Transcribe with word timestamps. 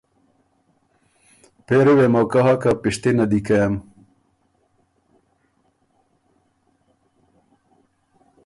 پېری 1.65 1.93
وې 1.97 2.07
موقع 2.15 2.41
هۀ 2.45 2.55
که 2.61 2.71
پِشتِنه 2.81 3.25
دی 3.31 3.39
کېم 3.47 3.73